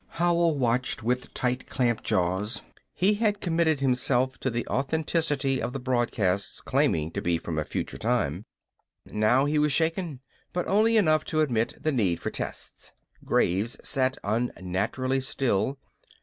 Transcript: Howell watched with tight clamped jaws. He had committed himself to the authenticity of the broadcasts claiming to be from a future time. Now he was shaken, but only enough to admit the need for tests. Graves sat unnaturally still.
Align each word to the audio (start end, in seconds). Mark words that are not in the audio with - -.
Howell 0.17 0.57
watched 0.57 1.03
with 1.03 1.31
tight 1.35 1.69
clamped 1.69 2.03
jaws. 2.03 2.63
He 2.95 3.13
had 3.13 3.39
committed 3.39 3.81
himself 3.81 4.39
to 4.39 4.49
the 4.49 4.65
authenticity 4.67 5.61
of 5.61 5.73
the 5.73 5.79
broadcasts 5.79 6.59
claiming 6.59 7.11
to 7.11 7.21
be 7.21 7.37
from 7.37 7.59
a 7.59 7.63
future 7.65 7.99
time. 7.99 8.45
Now 9.05 9.45
he 9.45 9.59
was 9.59 9.71
shaken, 9.71 10.21
but 10.53 10.65
only 10.67 10.97
enough 10.97 11.23
to 11.25 11.41
admit 11.41 11.75
the 11.79 11.91
need 11.91 12.19
for 12.19 12.31
tests. 12.31 12.93
Graves 13.25 13.77
sat 13.83 14.17
unnaturally 14.23 15.19
still. 15.19 15.77